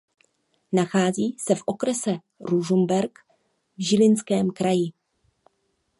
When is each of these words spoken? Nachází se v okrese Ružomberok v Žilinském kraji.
Nachází 0.71 1.35
se 1.39 1.55
v 1.55 1.61
okrese 1.65 2.17
Ružomberok 2.39 3.19
v 3.77 3.83
Žilinském 3.83 4.49
kraji. 4.51 4.91